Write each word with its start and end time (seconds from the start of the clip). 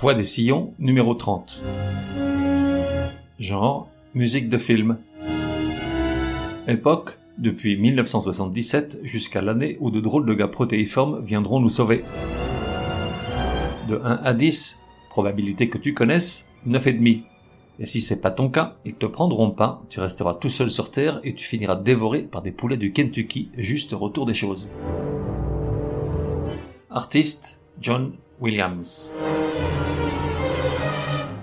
Voix 0.00 0.14
des 0.14 0.24
sillons, 0.24 0.74
numéro 0.78 1.14
30. 1.14 1.62
Genre, 3.38 3.88
musique 4.14 4.48
de 4.48 4.58
film. 4.58 4.98
Époque, 6.66 7.18
depuis 7.38 7.76
1977 7.76 9.00
jusqu'à 9.02 9.42
l'année 9.42 9.76
où 9.80 9.90
de 9.90 10.00
drôles 10.00 10.26
de 10.26 10.34
gars 10.34 10.48
protéiformes 10.48 11.20
viendront 11.22 11.60
nous 11.60 11.68
sauver. 11.68 12.04
De 13.88 14.00
1 14.02 14.20
à 14.22 14.34
10, 14.34 14.84
probabilité 15.10 15.68
que 15.68 15.78
tu 15.78 15.94
connaisses, 15.94 16.52
9,5. 16.66 17.22
Et 17.80 17.86
si 17.86 18.00
c'est 18.00 18.20
pas 18.20 18.30
ton 18.30 18.48
cas, 18.48 18.76
ils 18.84 18.96
te 18.96 19.06
prendront 19.06 19.50
pas, 19.50 19.80
tu 19.88 20.00
resteras 20.00 20.34
tout 20.34 20.50
seul 20.50 20.70
sur 20.70 20.90
Terre 20.90 21.20
et 21.22 21.34
tu 21.34 21.44
finiras 21.44 21.76
dévoré 21.76 22.22
par 22.22 22.42
des 22.42 22.52
poulets 22.52 22.76
du 22.76 22.92
Kentucky 22.92 23.50
juste 23.56 23.92
retour 23.92 24.26
des 24.26 24.34
choses. 24.34 24.70
Artiste, 26.90 27.60
John 27.80 28.12
Williams. 28.40 29.14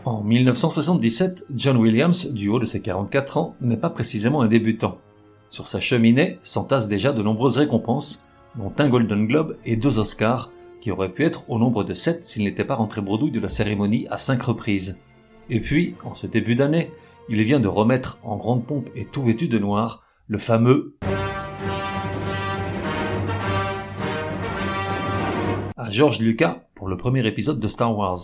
En 0.06 0.22
1977, 0.22 1.48
John 1.56 1.78
Williams, 1.78 2.32
du 2.32 2.50
haut 2.50 2.60
de 2.60 2.66
ses 2.66 2.82
44 2.82 3.38
ans, 3.38 3.56
n'est 3.62 3.78
pas 3.78 3.90
précisément 3.90 4.42
un 4.42 4.48
débutant. 4.48 4.98
Sur 5.50 5.68
sa 5.68 5.80
cheminée 5.80 6.40
s'entassent 6.44 6.88
déjà 6.88 7.12
de 7.12 7.22
nombreuses 7.22 7.58
récompenses, 7.58 8.30
dont 8.56 8.72
un 8.78 8.90
Golden 8.90 9.28
Globe 9.28 9.58
et 9.66 9.76
deux 9.76 10.00
Oscars, 10.00 10.52
qui 10.82 10.92
auraient 10.92 11.12
pu 11.12 11.26
être 11.26 11.50
au 11.50 11.58
nombre 11.58 11.84
de 11.84 11.94
sept 11.94 12.24
s'il 12.24 12.44
n'était 12.44 12.64
pas 12.64 12.76
rentré 12.76 13.02
bredouille 13.02 13.32
de 13.32 13.40
la 13.40 13.50
cérémonie 13.50 14.08
à 14.10 14.18
cinq 14.18 14.44
reprises. 14.44 15.02
Et 15.50 15.60
puis, 15.60 15.96
en 16.04 16.16
ce 16.16 16.28
début 16.28 16.56
d'année, 16.56 16.92
il 17.30 17.42
vient 17.44 17.60
de 17.60 17.68
remettre 17.68 18.20
en 18.24 18.38
grande 18.38 18.66
pompe 18.66 18.90
et 18.96 19.06
tout 19.06 19.24
vêtu 19.24 19.48
de 19.48 19.60
noir 19.60 20.04
le 20.28 20.38
fameux 20.38 20.96
à 25.86 25.92
George 25.92 26.18
Lucas 26.18 26.64
pour 26.74 26.88
le 26.88 26.98
premier 26.98 27.28
épisode 27.28 27.60
de 27.60 27.68
Star 27.68 27.96
Wars. 27.96 28.18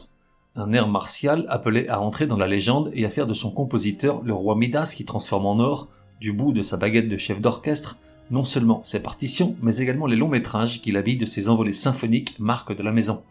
Un 0.55 0.73
air 0.73 0.87
martial 0.87 1.45
appelé 1.47 1.87
à 1.89 2.01
entrer 2.01 2.25
dans 2.25 2.35
la 2.35 2.47
légende 2.47 2.89
et 2.95 3.05
à 3.05 3.11
faire 3.11 3.27
de 3.27 3.35
son 3.35 3.51
compositeur 3.51 4.23
le 4.23 4.33
roi 4.33 4.55
Midas 4.55 4.95
qui 4.97 5.05
transforme 5.05 5.45
en 5.45 5.59
or, 5.59 5.87
du 6.19 6.33
bout 6.33 6.53
de 6.53 6.63
sa 6.63 6.77
baguette 6.77 7.07
de 7.07 7.17
chef 7.17 7.39
d'orchestre, 7.39 7.99
non 8.31 8.43
seulement 8.43 8.81
ses 8.83 8.99
partitions, 9.03 9.55
mais 9.61 9.77
également 9.77 10.07
les 10.07 10.15
longs 10.15 10.27
métrages 10.27 10.81
qu'il 10.81 10.97
habille 10.97 11.17
de 11.17 11.27
ses 11.27 11.49
envolées 11.49 11.71
symphoniques 11.71 12.39
marque 12.39 12.75
de 12.75 12.81
la 12.81 12.91
maison. 12.91 13.21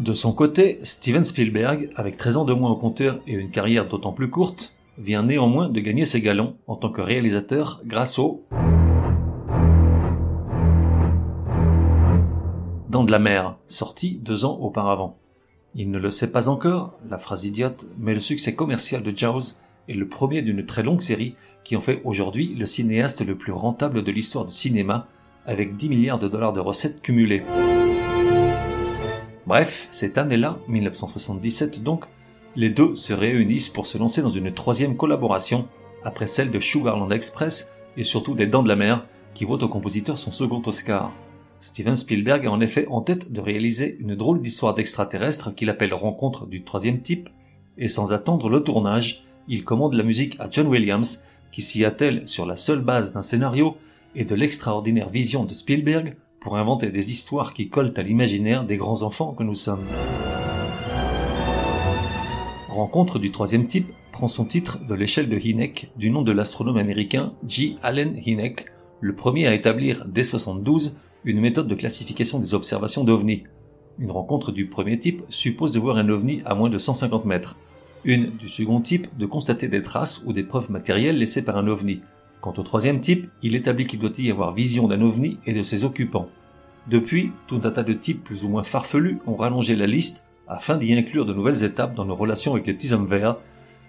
De 0.00 0.12
son 0.12 0.34
côté, 0.34 0.80
Steven 0.82 1.24
Spielberg, 1.24 1.88
avec 1.96 2.18
13 2.18 2.36
ans 2.36 2.44
de 2.44 2.52
moins 2.52 2.72
au 2.72 2.76
compteur 2.76 3.20
et 3.26 3.32
une 3.32 3.50
carrière 3.50 3.88
d'autant 3.88 4.12
plus 4.12 4.28
courte, 4.28 4.74
vient 4.98 5.22
néanmoins 5.22 5.70
de 5.70 5.80
gagner 5.80 6.04
ses 6.04 6.20
galons 6.20 6.56
en 6.66 6.76
tant 6.76 6.90
que 6.90 7.00
réalisateur 7.00 7.80
grâce 7.86 8.18
au 8.18 8.44
de 13.04 13.10
la 13.10 13.18
mer, 13.18 13.56
sorti 13.66 14.18
deux 14.22 14.44
ans 14.44 14.58
auparavant. 14.60 15.18
Il 15.74 15.90
ne 15.90 15.98
le 15.98 16.10
sait 16.10 16.30
pas 16.30 16.48
encore, 16.48 16.98
la 17.08 17.18
phrase 17.18 17.44
idiote, 17.44 17.86
mais 17.98 18.14
le 18.14 18.20
succès 18.20 18.54
commercial 18.54 19.02
de 19.02 19.16
Jaws 19.16 19.60
est 19.88 19.94
le 19.94 20.08
premier 20.08 20.42
d'une 20.42 20.64
très 20.64 20.82
longue 20.82 21.00
série 21.00 21.34
qui 21.64 21.76
en 21.76 21.80
fait 21.80 22.00
aujourd'hui 22.04 22.54
le 22.54 22.66
cinéaste 22.66 23.26
le 23.26 23.36
plus 23.36 23.52
rentable 23.52 24.02
de 24.02 24.12
l'histoire 24.12 24.44
du 24.44 24.54
cinéma, 24.54 25.08
avec 25.46 25.76
10 25.76 25.88
milliards 25.88 26.18
de 26.18 26.28
dollars 26.28 26.52
de 26.52 26.60
recettes 26.60 27.02
cumulées. 27.02 27.42
Bref, 29.46 29.88
cette 29.90 30.16
année-là, 30.16 30.58
1977 30.68 31.82
donc, 31.82 32.04
les 32.56 32.70
deux 32.70 32.94
se 32.94 33.12
réunissent 33.12 33.68
pour 33.68 33.86
se 33.86 33.98
lancer 33.98 34.22
dans 34.22 34.30
une 34.30 34.52
troisième 34.52 34.96
collaboration, 34.96 35.66
après 36.04 36.26
celle 36.26 36.50
de 36.50 36.60
Sugarland 36.60 37.10
Express 37.10 37.76
et 37.96 38.04
surtout 38.04 38.34
des 38.34 38.46
Dents 38.46 38.62
de 38.62 38.68
la 38.68 38.76
Mer, 38.76 39.06
qui 39.34 39.44
vaut 39.44 39.58
au 39.58 39.68
compositeur 39.68 40.18
son 40.18 40.32
second 40.32 40.62
Oscar. 40.66 41.12
Steven 41.64 41.96
Spielberg 41.96 42.46
a 42.46 42.50
en 42.50 42.60
effet 42.60 42.86
en 42.90 43.00
tête 43.00 43.32
de 43.32 43.40
réaliser 43.40 43.96
une 43.98 44.14
drôle 44.14 44.42
d'histoire 44.42 44.74
d'extraterrestre 44.74 45.54
qu'il 45.54 45.70
appelle 45.70 45.94
Rencontre 45.94 46.44
du 46.44 46.62
troisième 46.62 47.00
type, 47.00 47.30
et 47.78 47.88
sans 47.88 48.12
attendre 48.12 48.50
le 48.50 48.62
tournage, 48.62 49.24
il 49.48 49.64
commande 49.64 49.94
la 49.94 50.02
musique 50.02 50.38
à 50.40 50.50
John 50.50 50.66
Williams, 50.66 51.24
qui 51.50 51.62
s'y 51.62 51.86
attelle 51.86 52.28
sur 52.28 52.44
la 52.44 52.56
seule 52.56 52.82
base 52.82 53.14
d'un 53.14 53.22
scénario 53.22 53.78
et 54.14 54.26
de 54.26 54.34
l'extraordinaire 54.34 55.08
vision 55.08 55.46
de 55.46 55.54
Spielberg 55.54 56.16
pour 56.38 56.58
inventer 56.58 56.90
des 56.90 57.10
histoires 57.10 57.54
qui 57.54 57.70
collent 57.70 57.94
à 57.96 58.02
l'imaginaire 58.02 58.64
des 58.64 58.76
grands 58.76 59.00
enfants 59.00 59.32
que 59.32 59.42
nous 59.42 59.54
sommes. 59.54 59.86
Rencontre 62.68 63.18
du 63.18 63.30
troisième 63.30 63.66
type 63.66 63.88
prend 64.12 64.28
son 64.28 64.44
titre 64.44 64.80
de 64.86 64.94
l'échelle 64.94 65.30
de 65.30 65.38
Hynek 65.38 65.92
du 65.96 66.10
nom 66.10 66.20
de 66.20 66.32
l'astronome 66.32 66.76
américain 66.76 67.32
J. 67.48 67.78
Allen 67.82 68.20
Hynek, 68.22 68.66
le 69.00 69.14
premier 69.14 69.46
à 69.46 69.54
établir 69.54 70.04
dès 70.06 70.24
72 70.24 70.98
une 71.24 71.40
méthode 71.40 71.68
de 71.68 71.74
classification 71.74 72.38
des 72.38 72.54
observations 72.54 73.04
d'OVNI. 73.04 73.44
Une 73.98 74.10
rencontre 74.10 74.52
du 74.52 74.66
premier 74.66 74.98
type 74.98 75.22
suppose 75.30 75.72
de 75.72 75.78
voir 75.78 75.96
un 75.96 76.08
OVNI 76.08 76.42
à 76.44 76.54
moins 76.54 76.68
de 76.68 76.78
150 76.78 77.24
mètres. 77.24 77.56
Une 78.04 78.36
du 78.36 78.48
second 78.48 78.80
type 78.80 79.06
de 79.16 79.24
constater 79.24 79.68
des 79.68 79.82
traces 79.82 80.24
ou 80.26 80.32
des 80.32 80.42
preuves 80.42 80.70
matérielles 80.70 81.16
laissées 81.16 81.44
par 81.44 81.56
un 81.56 81.66
OVNI. 81.66 82.02
Quant 82.42 82.52
au 82.58 82.62
troisième 82.62 83.00
type, 83.00 83.30
il 83.42 83.54
établit 83.54 83.86
qu'il 83.86 84.00
doit 84.00 84.10
y 84.18 84.30
avoir 84.30 84.52
vision 84.52 84.86
d'un 84.86 85.00
OVNI 85.00 85.38
et 85.46 85.54
de 85.54 85.62
ses 85.62 85.84
occupants. 85.84 86.28
Depuis, 86.90 87.32
tout 87.46 87.60
un 87.64 87.70
tas 87.70 87.82
de 87.82 87.94
types 87.94 88.22
plus 88.22 88.44
ou 88.44 88.48
moins 88.48 88.62
farfelus 88.62 89.18
ont 89.26 89.36
rallongé 89.36 89.76
la 89.76 89.86
liste 89.86 90.28
afin 90.46 90.76
d'y 90.76 90.92
inclure 90.92 91.24
de 91.24 91.32
nouvelles 91.32 91.64
étapes 91.64 91.94
dans 91.94 92.04
nos 92.04 92.16
relations 92.16 92.52
avec 92.52 92.66
les 92.66 92.74
petits 92.74 92.92
hommes 92.92 93.06
verts, 93.06 93.38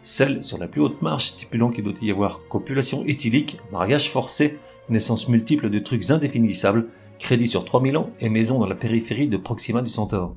celle 0.02 0.42
sur 0.42 0.58
la 0.58 0.70
plus 0.70 0.80
haute 0.80 1.02
marche 1.02 1.26
stipulant 1.26 1.70
qu'il 1.70 1.84
doit 1.84 1.94
y 2.02 2.12
avoir 2.12 2.48
copulation 2.48 3.04
éthylique, 3.06 3.58
mariage 3.74 4.10
forcé, 4.10 4.58
naissance 4.88 5.28
multiple 5.28 5.70
de 5.70 5.80
trucs 5.80 6.12
indéfinissables, 6.12 6.88
crédit 7.20 7.48
sur 7.48 7.66
3000 7.66 7.98
ans 7.98 8.10
et 8.20 8.30
maison 8.30 8.60
dans 8.60 8.68
la 8.68 8.76
périphérie 8.76 9.28
de 9.28 9.38
Proxima 9.38 9.82
du 9.82 9.90
Centaure. 9.90 10.36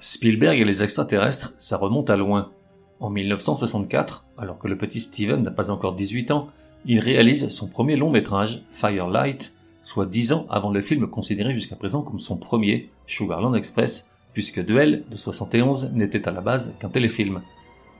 Spielberg 0.00 0.60
et 0.60 0.64
les 0.64 0.82
extraterrestres, 0.82 1.52
ça 1.58 1.76
remonte 1.76 2.10
à 2.10 2.16
loin. 2.16 2.52
En 3.00 3.10
1964, 3.10 4.26
alors 4.38 4.58
que 4.58 4.68
le 4.68 4.78
petit 4.78 5.00
Steven 5.00 5.42
n'a 5.42 5.50
pas 5.50 5.70
encore 5.70 5.94
18 5.94 6.30
ans, 6.30 6.48
il 6.84 7.00
réalise 7.00 7.48
son 7.48 7.68
premier 7.68 7.96
long 7.96 8.10
métrage, 8.10 8.62
Firelight, 8.70 9.54
soit 9.82 10.06
10 10.06 10.32
ans 10.32 10.46
avant 10.50 10.70
le 10.70 10.80
film 10.80 11.08
considéré 11.08 11.52
jusqu'à 11.52 11.76
présent 11.76 12.02
comme 12.02 12.20
son 12.20 12.36
premier, 12.36 12.90
Sugarland 13.06 13.54
Express, 13.54 14.10
puisque 14.32 14.64
Duel 14.64 15.04
de 15.10 15.16
71 15.16 15.92
n'était 15.94 16.28
à 16.28 16.32
la 16.32 16.40
base 16.40 16.76
qu'un 16.78 16.88
téléfilm. 16.88 17.42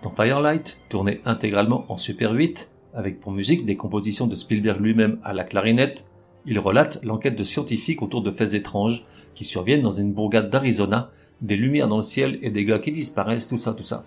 Dans 0.02 0.10
Firelight, 0.10 0.78
tourné 0.88 1.20
intégralement 1.24 1.84
en 1.88 1.96
Super 1.96 2.32
8, 2.32 2.70
avec 2.96 3.20
pour 3.20 3.30
musique 3.30 3.66
des 3.66 3.76
compositions 3.76 4.26
de 4.26 4.34
Spielberg 4.34 4.80
lui-même 4.80 5.18
à 5.22 5.34
la 5.34 5.44
clarinette, 5.44 6.06
il 6.46 6.58
relate 6.58 7.04
l'enquête 7.04 7.36
de 7.36 7.44
scientifiques 7.44 8.00
autour 8.00 8.22
de 8.22 8.30
faits 8.30 8.54
étranges 8.54 9.04
qui 9.34 9.44
surviennent 9.44 9.82
dans 9.82 9.90
une 9.90 10.12
bourgade 10.12 10.48
d'Arizona, 10.48 11.10
des 11.42 11.56
lumières 11.56 11.88
dans 11.88 11.98
le 11.98 12.02
ciel 12.02 12.38
et 12.40 12.50
des 12.50 12.64
gars 12.64 12.78
qui 12.78 12.92
disparaissent, 12.92 13.48
tout 13.48 13.58
ça, 13.58 13.74
tout 13.74 13.82
ça. 13.82 14.04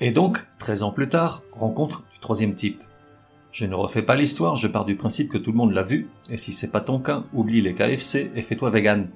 Et 0.00 0.10
donc, 0.10 0.38
13 0.58 0.82
ans 0.82 0.92
plus 0.92 1.08
tard, 1.08 1.42
rencontre 1.52 2.04
du 2.12 2.20
troisième 2.20 2.54
type. 2.54 2.80
Je 3.52 3.66
ne 3.66 3.74
refais 3.74 4.02
pas 4.02 4.16
l'histoire, 4.16 4.56
je 4.56 4.68
pars 4.68 4.86
du 4.86 4.96
principe 4.96 5.30
que 5.30 5.38
tout 5.38 5.52
le 5.52 5.58
monde 5.58 5.72
l'a 5.72 5.82
vu, 5.82 6.08
et 6.30 6.38
si 6.38 6.52
c'est 6.52 6.70
pas 6.70 6.80
ton 6.80 7.00
cas, 7.00 7.24
oublie 7.34 7.60
les 7.60 7.74
KFC 7.74 8.30
et 8.34 8.42
fais-toi 8.42 8.70
vegan. 8.70 9.08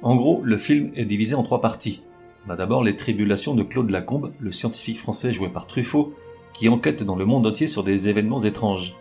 En 0.00 0.16
gros, 0.16 0.40
le 0.42 0.56
film 0.56 0.90
est 0.94 1.04
divisé 1.04 1.34
en 1.34 1.42
trois 1.42 1.60
parties. 1.60 2.02
On 2.46 2.50
a 2.50 2.56
d'abord 2.56 2.82
les 2.82 2.96
tribulations 2.96 3.54
de 3.54 3.62
Claude 3.62 3.90
Lacombe, 3.90 4.32
le 4.40 4.52
scientifique 4.52 4.98
français 4.98 5.32
joué 5.32 5.48
par 5.48 5.66
Truffaut, 5.66 6.14
qui 6.52 6.68
enquête 6.68 7.02
dans 7.02 7.16
le 7.16 7.24
monde 7.24 7.46
entier 7.46 7.66
sur 7.66 7.84
des 7.84 8.08
événements 8.08 8.42
étranges. 8.42 8.94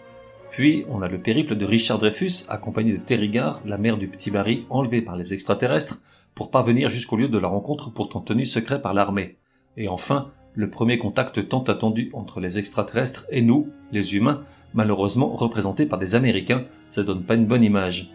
Puis, 0.52 0.84
on 0.90 1.02
a 1.02 1.08
le 1.08 1.20
périple 1.20 1.56
de 1.56 1.66
Richard 1.66 2.00
Dreyfus, 2.00 2.46
accompagné 2.50 2.94
de 2.94 2.98
Terry 2.98 3.30
Garr, 3.30 3.62
la 3.66 3.78
mère 3.78 3.98
du 3.98 4.08
petit 4.08 4.32
Barry 4.32 4.66
enlevé 4.70 5.02
par 5.02 5.16
les 5.16 5.34
extraterrestres, 5.34 6.02
pour 6.36 6.52
parvenir 6.52 6.90
jusqu'au 6.90 7.16
lieu 7.16 7.30
de 7.30 7.38
la 7.38 7.48
rencontre 7.48 7.90
pourtant 7.90 8.20
tenue 8.20 8.46
secret 8.46 8.82
par 8.82 8.94
l'armée. 8.94 9.38
Et 9.78 9.88
enfin, 9.88 10.32
le 10.54 10.70
premier 10.70 10.98
contact 10.98 11.48
tant 11.48 11.64
attendu 11.64 12.10
entre 12.14 12.42
les 12.42 12.60
extraterrestres 12.60 13.26
et 13.30 13.42
nous, 13.42 13.70
les 13.92 14.16
humains, 14.16 14.44
malheureusement 14.74 15.30
représentés 15.36 15.86
par 15.86 16.00
des 16.00 16.16
Américains, 16.16 16.66
ça 16.90 17.04
donne 17.04 17.24
pas 17.24 17.36
une 17.36 17.46
bonne 17.46 17.64
image. 17.64 18.10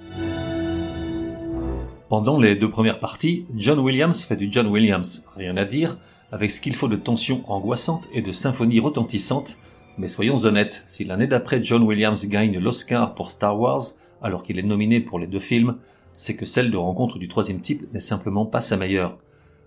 Pendant 2.08 2.38
les 2.38 2.54
deux 2.54 2.70
premières 2.70 3.00
parties, 3.00 3.46
John 3.56 3.78
Williams 3.78 4.24
fait 4.24 4.36
du 4.36 4.48
John 4.50 4.68
Williams, 4.68 5.26
rien 5.34 5.56
à 5.56 5.64
dire, 5.64 5.98
avec 6.32 6.50
ce 6.50 6.61
qu'il 6.61 6.75
faut 6.75 6.88
de 6.88 6.96
tensions 6.96 7.43
angoissantes 7.50 8.08
et 8.12 8.23
de 8.23 8.32
symphonies 8.32 8.81
retentissantes, 8.81 9.58
mais 9.99 10.08
soyons 10.08 10.37
honnêtes, 10.44 10.82
si 10.87 11.05
l'année 11.05 11.26
d'après 11.26 11.62
John 11.62 11.82
Williams 11.82 12.26
gagne 12.26 12.58
l'Oscar 12.58 13.14
pour 13.14 13.31
Star 13.31 13.58
Wars, 13.58 13.82
alors 14.23 14.43
qu'il 14.43 14.58
est 14.58 14.62
nominé 14.62 15.00
pour 15.00 15.19
les 15.19 15.26
deux 15.26 15.40
films, 15.40 15.76
c'est 16.12 16.37
que 16.37 16.46
celle 16.46 16.70
de 16.70 16.76
rencontre 16.76 17.19
du 17.19 17.28
troisième 17.28 17.61
type 17.61 17.93
n'est 17.93 18.00
simplement 18.00 18.46
pas 18.46 18.61
sa 18.61 18.76
meilleure. 18.76 19.19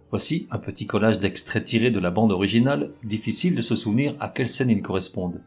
Voici 0.09 0.47
un 0.49 0.57
petit 0.57 0.87
collage 0.87 1.19
d'extraits 1.19 1.63
tirés 1.63 1.91
de 1.91 1.99
la 1.99 2.09
bande 2.09 2.31
originale, 2.31 2.91
difficile 3.03 3.55
de 3.55 3.61
se 3.61 3.75
souvenir 3.75 4.15
à 4.19 4.27
quelle 4.27 4.49
scène 4.49 4.71
ils 4.71 4.81
correspondent. 4.81 5.41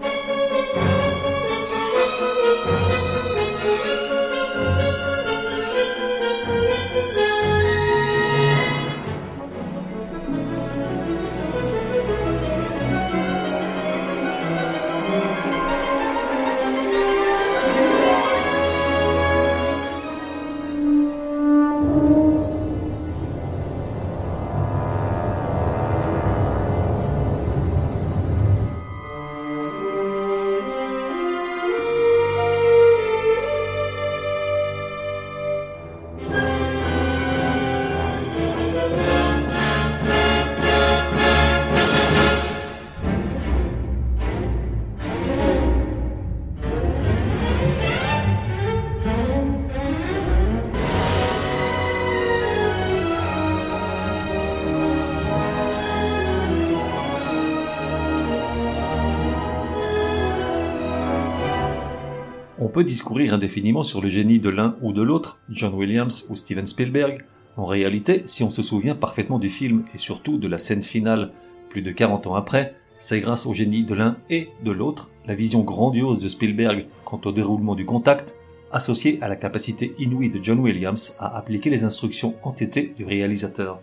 Peut 62.72 62.84
discourir 62.84 63.34
indéfiniment 63.34 63.82
sur 63.82 64.00
le 64.00 64.08
génie 64.08 64.40
de 64.40 64.48
l'un 64.48 64.76
ou 64.80 64.92
de 64.92 65.02
l'autre, 65.02 65.38
John 65.50 65.74
Williams 65.74 66.26
ou 66.30 66.36
Steven 66.36 66.66
Spielberg. 66.66 67.24
En 67.56 67.66
réalité, 67.66 68.22
si 68.26 68.42
on 68.42 68.50
se 68.50 68.62
souvient 68.62 68.94
parfaitement 68.94 69.38
du 69.38 69.50
film 69.50 69.84
et 69.94 69.98
surtout 69.98 70.38
de 70.38 70.48
la 70.48 70.58
scène 70.58 70.82
finale 70.82 71.32
plus 71.69 71.82
de 71.82 71.90
40 71.90 72.26
ans 72.26 72.34
après, 72.34 72.74
c'est 72.96 73.20
grâce 73.20 73.46
au 73.46 73.52
génie 73.52 73.84
de 73.84 73.94
l'un 73.94 74.16
et 74.30 74.48
de 74.64 74.70
l'autre, 74.70 75.10
la 75.26 75.34
vision 75.34 75.60
grandiose 75.60 76.20
de 76.20 76.28
Spielberg 76.28 76.86
quant 77.04 77.20
au 77.24 77.32
déroulement 77.32 77.74
du 77.74 77.84
contact, 77.84 78.36
associée 78.72 79.18
à 79.20 79.28
la 79.28 79.36
capacité 79.36 79.94
inouïe 79.98 80.30
de 80.30 80.42
John 80.42 80.58
Williams 80.58 81.14
à 81.18 81.36
appliquer 81.36 81.68
les 81.68 81.84
instructions 81.84 82.34
entêtées 82.42 82.94
du 82.96 83.04
réalisateur. 83.04 83.80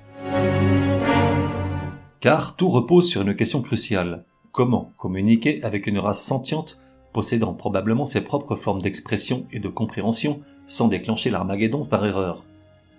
Car 2.20 2.56
tout 2.56 2.70
repose 2.70 3.08
sur 3.08 3.22
une 3.22 3.36
question 3.36 3.62
cruciale. 3.62 4.26
Comment 4.52 4.94
communiquer 4.98 5.64
avec 5.64 5.86
une 5.86 6.00
race 6.00 6.24
sentiente 6.24 6.80
possédant 7.14 7.54
probablement 7.54 8.06
ses 8.06 8.22
propres 8.22 8.56
formes 8.56 8.82
d'expression 8.82 9.46
et 9.52 9.60
de 9.60 9.68
compréhension 9.68 10.42
sans 10.66 10.88
déclencher 10.88 11.30
l'Armageddon 11.30 11.86
par 11.86 12.06
erreur. 12.06 12.44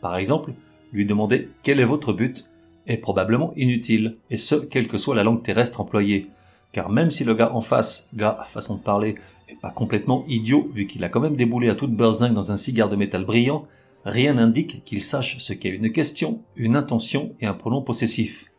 Par 0.00 0.16
exemple, 0.16 0.52
lui 0.92 1.06
demander 1.06 1.48
quel 1.62 1.80
est 1.80 1.84
votre 1.84 2.12
but? 2.12 2.50
est 2.86 2.96
probablement 2.96 3.52
inutile, 3.56 4.16
et 4.30 4.36
ce, 4.36 4.54
quelle 4.54 4.88
que 4.88 4.98
soit 4.98 5.14
la 5.14 5.22
langue 5.22 5.42
terrestre 5.42 5.80
employée. 5.80 6.28
Car 6.72 6.90
même 6.90 7.10
si 7.10 7.24
le 7.24 7.34
gars 7.34 7.52
en 7.52 7.60
face, 7.60 8.10
gars, 8.14 8.38
façon 8.46 8.76
de 8.76 8.80
parler, 8.80 9.16
est 9.48 9.60
pas 9.60 9.70
complètement 9.70 10.24
idiot 10.28 10.70
vu 10.74 10.86
qu'il 10.86 11.04
a 11.04 11.08
quand 11.08 11.20
même 11.20 11.36
déboulé 11.36 11.68
à 11.68 11.74
toute 11.74 11.94
beurzingue 11.94 12.34
dans 12.34 12.52
un 12.52 12.56
cigare 12.56 12.88
de 12.88 12.96
métal 12.96 13.24
brillant, 13.24 13.66
rien 14.04 14.34
n'indique 14.34 14.84
qu'il 14.84 15.00
sache 15.00 15.38
ce 15.38 15.52
qu'est 15.52 15.70
une 15.70 15.92
question, 15.92 16.40
une 16.56 16.76
intention 16.76 17.34
et 17.40 17.46
un 17.46 17.54
pronom 17.54 17.82
possessif. 17.82 18.50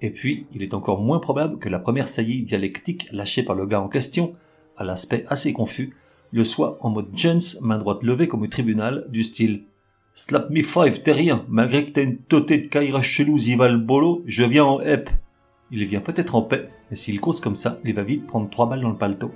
Et 0.00 0.10
puis, 0.10 0.46
il 0.52 0.62
est 0.62 0.74
encore 0.74 1.00
moins 1.00 1.20
probable 1.20 1.58
que 1.58 1.68
la 1.68 1.78
première 1.78 2.08
saillie 2.08 2.42
dialectique 2.42 3.08
lâchée 3.12 3.44
par 3.44 3.54
le 3.54 3.66
gars 3.66 3.80
en 3.80 3.88
question 3.88 4.34
à 4.82 4.84
l'aspect 4.84 5.24
assez 5.28 5.52
confus, 5.52 5.94
le 6.32 6.44
soit 6.44 6.76
en 6.80 6.90
mode 6.90 7.08
Jens, 7.14 7.58
main 7.62 7.78
droite 7.78 8.02
levée 8.02 8.28
comme 8.28 8.42
au 8.42 8.46
tribunal, 8.46 9.06
du 9.08 9.22
style 9.22 9.62
Slap 10.12 10.50
me 10.50 10.62
five, 10.62 11.02
t'es 11.02 11.12
rien, 11.12 11.46
malgré 11.48 11.86
que 11.86 11.92
t'aies 11.92 12.04
une 12.04 12.18
totée 12.18 12.58
de 12.58 12.66
caïra 12.66 13.00
chelou 13.00 13.38
zival 13.38 13.78
bolo, 13.78 14.22
je 14.26 14.44
viens 14.44 14.64
en 14.64 14.80
hep. 14.80 15.08
Il 15.70 15.86
vient 15.86 16.00
peut-être 16.00 16.34
en 16.34 16.42
paix, 16.42 16.68
mais 16.90 16.96
s'il 16.96 17.20
cause 17.20 17.40
comme 17.40 17.56
ça, 17.56 17.78
il 17.84 17.94
va 17.94 18.02
vite 18.02 18.26
prendre 18.26 18.50
trois 18.50 18.68
balles 18.68 18.82
dans 18.82 18.90
le 18.90 18.96
paletot. 18.96 19.30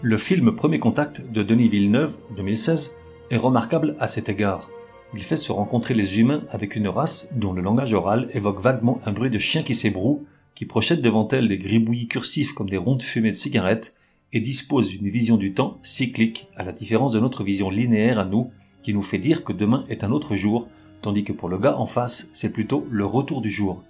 Le 0.00 0.16
film 0.16 0.54
Premier 0.54 0.78
Contact 0.78 1.30
de 1.30 1.42
Denis 1.42 1.68
Villeneuve, 1.68 2.16
2016, 2.36 2.96
est 3.30 3.36
remarquable 3.36 3.96
à 3.98 4.08
cet 4.08 4.28
égard. 4.28 4.70
Il 5.12 5.20
fait 5.20 5.36
se 5.36 5.52
rencontrer 5.52 5.92
les 5.92 6.20
humains 6.20 6.42
avec 6.50 6.76
une 6.76 6.88
race 6.88 7.30
dont 7.34 7.52
le 7.52 7.62
langage 7.62 7.92
oral 7.92 8.28
évoque 8.32 8.60
vaguement 8.60 9.00
un 9.04 9.12
bruit 9.12 9.30
de 9.30 9.38
chien 9.38 9.62
qui 9.62 9.74
s'ébroue 9.74 10.24
qui 10.54 10.66
projette 10.66 11.02
devant 11.02 11.28
elle 11.28 11.48
des 11.48 11.58
gribouillis 11.58 12.08
cursifs 12.08 12.52
comme 12.52 12.70
des 12.70 12.76
rondes 12.76 13.02
fumées 13.02 13.30
de 13.30 13.36
cigarettes, 13.36 13.94
et 14.32 14.40
dispose 14.40 14.88
d'une 14.88 15.08
vision 15.08 15.36
du 15.36 15.54
temps 15.54 15.78
cyclique, 15.82 16.48
à 16.56 16.64
la 16.64 16.72
différence 16.72 17.12
de 17.12 17.20
notre 17.20 17.44
vision 17.44 17.70
linéaire 17.70 18.18
à 18.18 18.24
nous, 18.24 18.50
qui 18.82 18.92
nous 18.92 19.02
fait 19.02 19.18
dire 19.18 19.44
que 19.44 19.52
demain 19.52 19.84
est 19.88 20.02
un 20.04 20.10
autre 20.10 20.34
jour, 20.34 20.68
tandis 21.02 21.22
que 21.22 21.32
pour 21.32 21.48
le 21.48 21.58
gars 21.58 21.78
en 21.78 21.86
face, 21.86 22.30
c'est 22.32 22.52
plutôt 22.52 22.86
le 22.90 23.06
retour 23.06 23.40
du 23.40 23.50
jour. 23.50 23.82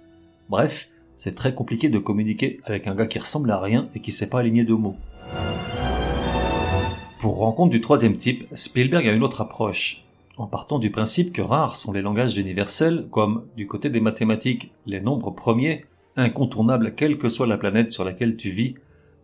Bref, 0.49 0.89
c'est 1.15 1.33
très 1.33 1.55
compliqué 1.55 1.89
de 1.89 1.97
communiquer 1.97 2.59
avec 2.63 2.87
un 2.87 2.93
gars 2.93 3.07
qui 3.07 3.19
ressemble 3.19 3.49
à 3.49 3.59
rien 3.59 3.89
et 3.95 3.99
qui 3.99 4.11
sait 4.11 4.29
pas 4.29 4.39
aligner 4.39 4.65
deux 4.65 4.75
mots. 4.75 4.97
Pour 7.19 7.37
rencontre 7.37 7.71
du 7.71 7.81
troisième 7.81 8.17
type, 8.17 8.45
Spielberg 8.53 9.07
a 9.07 9.13
une 9.13 9.23
autre 9.23 9.41
approche. 9.41 10.03
En 10.37 10.45
partant 10.45 10.77
du 10.77 10.91
principe 10.91 11.33
que 11.33 11.41
rares 11.41 11.75
sont 11.75 11.93
les 11.93 12.01
langages 12.01 12.37
universels, 12.37 13.07
comme, 13.09 13.45
du 13.55 13.65
côté 13.65 13.89
des 13.89 14.01
mathématiques, 14.01 14.71
les 14.85 15.01
nombres 15.01 15.31
premiers, 15.31 15.85
incontournable 16.15 16.93
quelle 16.95 17.17
que 17.17 17.29
soit 17.29 17.47
la 17.47 17.57
planète 17.57 17.91
sur 17.91 18.03
laquelle 18.03 18.37
tu 18.37 18.49
vis, 18.49 18.75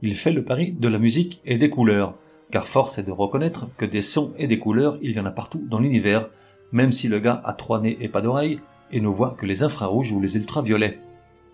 il 0.02 0.14
fait 0.14 0.32
le 0.32 0.44
pari 0.44 0.72
de 0.72 0.88
la 0.88 1.00
musique 1.00 1.42
et 1.46 1.58
des 1.58 1.70
couleurs, 1.70 2.16
car 2.52 2.68
force 2.68 2.98
est 2.98 3.04
de 3.04 3.12
reconnaître 3.12 3.68
que 3.78 3.86
des 3.86 4.02
sons 4.02 4.34
et 4.38 4.48
des 4.48 4.60
couleurs, 4.60 4.98
il 5.02 5.14
y 5.14 5.20
en 5.20 5.26
a 5.26 5.32
partout 5.32 5.66
dans 5.70 5.80
l'univers, 5.80 6.30
même 6.72 6.92
si 6.92 7.08
le 7.08 7.20
gars 7.20 7.42
a 7.44 7.54
trois 7.54 7.82
nez 7.82 7.98
et 8.02 8.10
pas 8.10 8.22
d'oreilles, 8.22 8.60
et 8.92 9.00
ne 9.00 9.08
voit 9.08 9.36
que 9.38 9.46
les 9.46 9.64
infrarouges 9.64 10.12
ou 10.12 10.20
les 10.20 10.36
ultraviolets. 10.36 11.00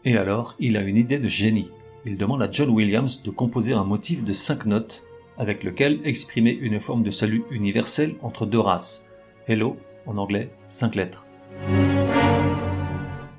Et 0.05 0.17
alors, 0.17 0.55
il 0.59 0.77
a 0.77 0.81
une 0.81 0.97
idée 0.97 1.19
de 1.19 1.27
génie. 1.27 1.69
Il 2.05 2.17
demande 2.17 2.41
à 2.41 2.49
John 2.51 2.69
Williams 2.69 3.21
de 3.23 3.29
composer 3.29 3.73
un 3.73 3.83
motif 3.83 4.23
de 4.23 4.33
cinq 4.33 4.65
notes, 4.65 5.03
avec 5.37 5.63
lequel 5.63 5.99
exprimer 6.03 6.51
une 6.51 6.79
forme 6.79 7.03
de 7.03 7.11
salut 7.11 7.43
universel 7.51 8.15
entre 8.21 8.45
deux 8.45 8.59
races. 8.59 9.09
Hello, 9.47 9.77
en 10.05 10.17
anglais, 10.17 10.49
cinq 10.67 10.95
lettres. 10.95 11.25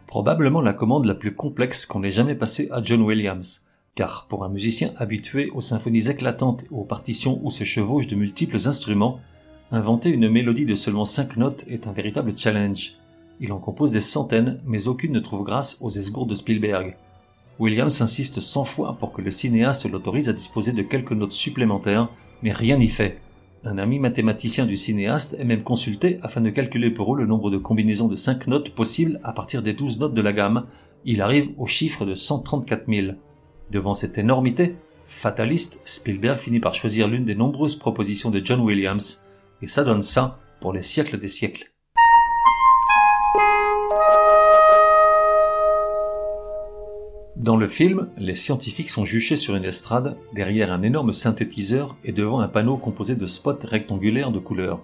Probablement 0.09 0.63
la 0.63 0.73
commande 0.73 1.05
la 1.05 1.15
plus 1.15 1.35
complexe 1.35 1.85
qu'on 1.85 2.03
ait 2.03 2.11
jamais 2.11 2.35
passée 2.35 2.71
à 2.73 2.83
John 2.83 3.03
Williams, 3.03 3.67
car 3.95 4.25
pour 4.27 4.43
un 4.43 4.49
musicien 4.49 4.91
habitué 4.97 5.51
aux 5.51 5.61
symphonies 5.61 6.09
éclatantes 6.09 6.63
et 6.63 6.69
aux 6.71 6.85
partitions 6.85 7.39
où 7.43 7.51
se 7.51 7.65
chevauchent 7.65 8.07
de 8.07 8.17
multiples 8.17 8.57
instruments, 8.67 9.21
inventer 9.71 10.09
une 10.09 10.31
mélodie 10.31 10.65
de 10.65 10.77
seulement 10.77 11.05
cinq 11.05 11.37
notes 11.37 11.67
est 11.69 11.87
un 11.87 11.93
véritable 11.93 12.33
challenge. 12.35 12.95
Il 13.41 13.53
en 13.53 13.59
compose 13.59 13.93
des 13.93 14.01
centaines, 14.01 14.63
mais 14.65 14.89
aucune 14.89 15.13
ne 15.13 15.21
trouve 15.21 15.45
grâce 15.45 15.77
aux 15.83 15.91
esgours 15.91 16.27
de 16.27 16.37
Spielberg. 16.37 16.97
Williams 17.59 18.01
insiste 18.01 18.41
cent 18.41 18.65
fois 18.65 18.97
pour 18.99 19.13
que 19.13 19.21
le 19.21 19.31
cinéaste 19.31 19.91
l'autorise 19.91 20.31
à 20.31 20.33
disposer 20.33 20.73
de 20.73 20.83
quelques 20.83 21.13
notes 21.13 21.33
supplémentaires, 21.33 22.09
mais 22.43 22.53
rien 22.53 22.79
n'y 22.79 22.89
fait. 22.89 23.21
Un 23.65 23.77
ami 23.77 23.99
mathématicien 23.99 24.67
du 24.67 24.77
cinéaste 24.77 25.37
est 25.39 25.45
même 25.45 25.65
consulté 25.65 26.19
afin 26.23 26.41
de 26.41 26.51
calculer 26.51 26.93
pour 26.93 27.15
eux 27.15 27.19
le 27.19 27.27
nombre 27.27 27.51
de 27.51 27.59
combinaisons 27.59 28.07
de 28.07 28.15
5 28.15 28.47
notes 28.47 28.71
possibles 28.71 29.21
à 29.25 29.33
partir 29.33 29.63
des 29.63 29.73
12 29.73 29.99
notes 29.99 30.15
de 30.15 30.23
la 30.23 30.33
gamme. 30.33 30.67
Il 31.05 31.21
arrive 31.23 31.51
au 31.59 31.67
chiffre 31.67 32.07
de 32.07 32.15
134 32.15 32.85
000. 32.89 33.17
Devant 33.71 33.95
cette 33.95 34.17
énormité, 34.17 34.77
fataliste, 35.05 35.81
Spielberg 35.85 36.39
finit 36.39 36.61
par 36.61 36.75
choisir 36.75 37.09
l'une 37.09 37.25
des 37.25 37.35
nombreuses 37.35 37.77
propositions 37.77 38.31
de 38.31 38.41
John 38.45 38.61
Williams, 38.61 39.27
et 39.61 39.69
ça 39.69 39.83
donne 39.83 40.03
ça 40.03 40.39
pour 40.61 40.73
les 40.73 40.83
siècles 40.83 41.19
des 41.19 41.29
siècles. 41.29 41.73
Dans 47.39 47.57
le 47.57 47.69
film, 47.69 48.11
les 48.19 48.35
scientifiques 48.35 48.91
sont 48.91 49.05
juchés 49.05 49.37
sur 49.37 49.55
une 49.55 49.65
estrade, 49.65 50.17
derrière 50.33 50.73
un 50.73 50.83
énorme 50.83 51.13
synthétiseur 51.13 51.97
et 52.03 52.11
devant 52.11 52.41
un 52.41 52.49
panneau 52.49 52.79
composé 52.79 53.15
de 53.15 53.29
spots 53.29 53.61
rectangulaires 53.63 54.33
de 54.33 54.41
couleurs. 54.41 54.81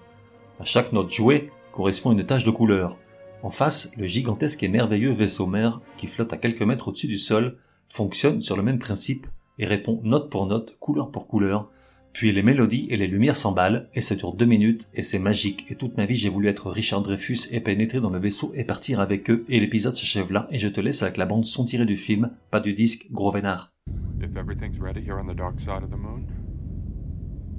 À 0.61 0.65
chaque 0.65 0.93
note 0.93 1.13
jouée 1.13 1.51
correspond 1.73 2.13
une 2.13 2.25
tache 2.25 2.45
de 2.45 2.53
couleur. 2.53 2.97
En 3.43 3.51
face, 3.51 3.91
le 3.97 4.07
gigantesque 4.07 4.63
et 4.63 4.69
merveilleux 4.69 5.11
vaisseau 5.11 5.47
mère, 5.47 5.81
qui 5.99 6.07
flotte 6.07 6.33
à 6.33 6.37
quelques 6.37 6.63
mètres 6.63 6.87
au-dessus 6.87 7.09
du 7.09 7.19
sol, 7.19 7.59
fonctionne 7.89 8.41
sur 8.41 8.57
le 8.57 8.63
même 8.63 8.79
principe 8.79 9.27
et 9.59 9.67
répond 9.67 10.01
note 10.05 10.31
pour 10.31 10.47
note, 10.47 10.77
couleur 10.79 11.11
pour 11.11 11.27
couleur, 11.27 11.73
Puis 12.15 12.31
les 12.31 12.45
mélodies 12.45 12.87
et 12.91 12.97
les 12.97 13.09
lumières 13.09 13.37
s'emballent, 13.37 13.89
et 13.93 14.01
ça 14.01 14.15
dure 14.15 14.35
deux 14.35 14.45
minutes, 14.45 14.87
et 14.95 15.03
c'est 15.03 15.19
magique, 15.19 15.67
et 15.69 15.75
toute 15.75 15.97
ma 15.97 16.07
vie 16.07 16.15
j'ai 16.15 16.29
voulu 16.29 16.47
être 16.47 16.71
Richard 16.71 17.03
Dreyfus 17.03 17.49
et 17.51 17.59
pénétrer 17.59 18.01
dans 18.01 18.09
le 18.09 18.21
vaisseau 18.21 18.53
et 18.55 18.63
partir 18.63 19.01
avec 19.01 19.29
eux, 19.31 19.45
et 19.49 19.59
l'épisode 19.59 19.97
s'achève 19.97 20.31
là, 20.31 20.47
et 20.53 20.59
je 20.59 20.69
te 20.69 20.81
laisse 20.81 21.03
avec 21.03 21.17
la 21.17 21.27
bande 21.27 21.45
son 21.45 21.65
tirée 21.65 21.87
du 21.87 21.97
film, 21.97 22.31
pas 22.53 22.61
du 22.61 22.73
disque, 22.73 23.11
gros 23.11 23.33
vénard. 23.33 23.73
If 24.21 24.37
everything's 24.37 24.79
ready 24.81 25.01
here 25.01 25.17
on 25.21 25.27
the 25.27 25.37
dark 25.37 25.59
side 25.59 25.83
of 25.83 25.91
the 25.91 25.99
moon, 25.99 26.25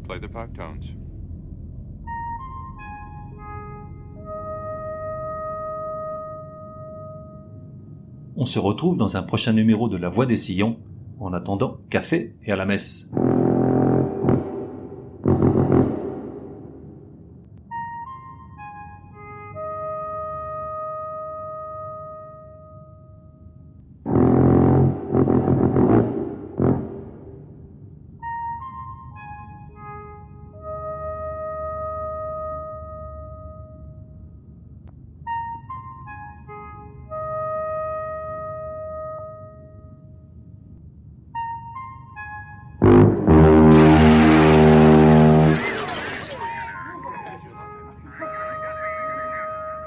play 0.08 0.22
the 0.22 0.32
five 0.32 0.54
tones. 0.56 0.86
On 8.38 8.46
se 8.46 8.60
retrouve 8.60 8.96
dans 8.96 9.18
un 9.18 9.24
prochain 9.24 9.52
numéro 9.52 9.90
de 9.90 9.98
La 9.98 10.08
Voix 10.08 10.26
des 10.26 10.38
Sillons. 10.38 10.78
En 11.20 11.32
attendant, 11.32 11.78
café 11.90 12.36
et 12.44 12.52
à 12.52 12.58
la 12.58 12.66
messe. 12.66 13.14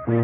Give 0.09 0.17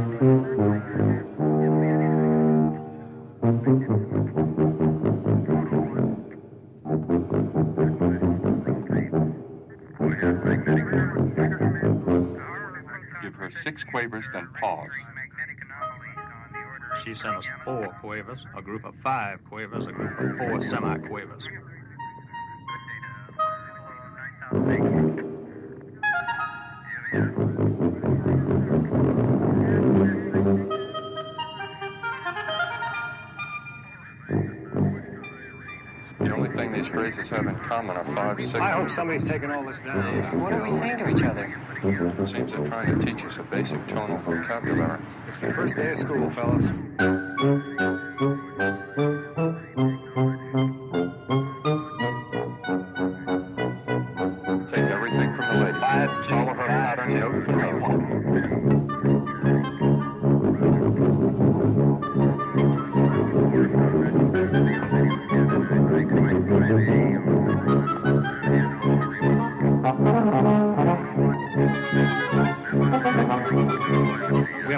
her 13.34 13.50
six 13.50 13.84
quavers, 13.84 14.24
then 14.32 14.48
pause. 14.58 14.88
She 17.04 17.12
sent 17.12 17.36
us 17.36 17.50
four 17.62 17.94
quavers, 18.00 18.46
a 18.56 18.62
group 18.62 18.86
of 18.86 18.94
five 19.02 19.44
quavers, 19.44 19.84
a 19.84 19.92
group 19.92 20.18
of 20.18 20.38
four 20.38 20.62
semi-quavers. 20.62 21.46
The 24.50 25.23
these 36.84 36.92
phrases 36.92 37.28
have 37.30 37.46
in 37.46 37.54
common 37.56 37.96
are 37.96 38.04
five 38.04 38.54
I 38.56 38.72
hope 38.72 38.90
somebody's 38.90 39.24
taking 39.24 39.50
all 39.50 39.64
this 39.64 39.78
down. 39.80 40.40
What 40.40 40.52
are 40.52 40.62
we 40.62 40.70
saying 40.70 40.98
to 40.98 41.08
each 41.08 41.22
other? 41.22 41.54
It 41.82 42.26
seems 42.26 42.52
they're 42.52 42.66
trying 42.66 42.98
to 42.98 43.06
teach 43.06 43.24
us 43.24 43.38
a 43.38 43.42
basic 43.42 43.86
tonal 43.86 44.18
vocabulary. 44.18 45.00
It's 45.28 45.38
the 45.40 45.52
first 45.52 45.76
day 45.76 45.92
of 45.92 45.98
school, 45.98 46.30
fellas. 46.30 46.64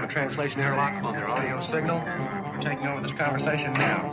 A 0.07 0.09
translation 0.09 0.61
airlock 0.61 1.03
on 1.03 1.15
their 1.15 1.29
audio 1.29 1.61
signal. 1.61 1.99
We're 1.99 2.61
taking 2.61 2.87
over 2.87 3.01
this 3.01 3.13
conversation 3.13 3.73
now. 3.73 4.13